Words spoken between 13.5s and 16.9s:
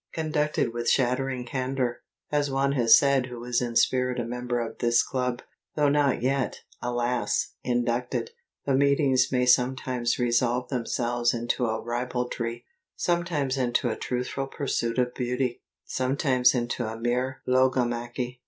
into a truthful pursuit of Beauty, sometimes into